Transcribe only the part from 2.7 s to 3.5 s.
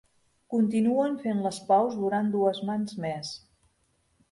mans més.